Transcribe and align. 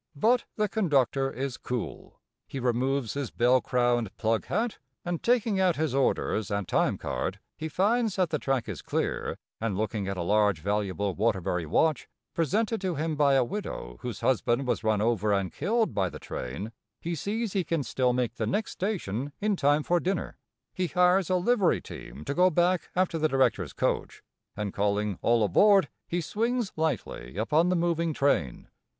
But 0.15 0.45
the 0.55 0.67
conductor 0.67 1.29
is 1.29 1.57
cool. 1.57 2.19
He 2.47 2.59
removes 2.59 3.13
his 3.13 3.29
bell 3.29 3.61
crowned 3.61 4.17
plug 4.17 4.45
hat, 4.47 4.79
and, 5.05 5.21
taking 5.21 5.59
out 5.59 5.75
his 5.75 5.93
orders 5.93 6.49
and 6.49 6.67
time 6.67 6.97
card, 6.97 7.39
he 7.55 7.69
finds 7.69 8.15
that 8.15 8.31
the 8.31 8.39
track 8.39 8.67
is 8.67 8.81
clear, 8.81 9.37
and, 9.59 9.77
looking 9.77 10.07
at 10.07 10.17
a 10.17 10.23
large, 10.23 10.59
valuable 10.59 11.13
Waterbury 11.13 11.67
watch, 11.67 12.07
presented 12.33 12.81
to 12.81 12.95
him 12.95 13.15
by 13.15 13.35
a 13.35 13.43
widow 13.43 13.97
whose 14.01 14.21
husband 14.21 14.65
was 14.65 14.83
run 14.83 15.01
over 15.01 15.31
and 15.33 15.51
killed 15.53 15.93
by 15.93 16.09
the 16.09 16.17
train, 16.17 16.71
he 16.99 17.13
sees 17.13 17.53
he 17.53 17.63
can 17.63 17.83
still 17.83 18.11
make 18.11 18.37
the 18.37 18.47
next 18.47 18.71
station 18.71 19.31
in 19.39 19.55
time 19.55 19.83
for 19.83 19.99
dinner. 19.99 20.35
He 20.73 20.87
hires 20.87 21.29
a 21.29 21.35
livery 21.35 21.79
team 21.79 22.25
to 22.25 22.33
go 22.33 22.49
back 22.49 22.89
after 22.95 23.19
the 23.19 23.29
directors' 23.29 23.71
coach, 23.71 24.23
and, 24.57 24.73
calling 24.73 25.19
"All 25.21 25.43
aboard," 25.43 25.89
he 26.07 26.21
swings 26.21 26.71
lightly 26.75 27.37
upon 27.37 27.69
the 27.69 27.75
moving 27.75 28.15
train. 28.15 28.67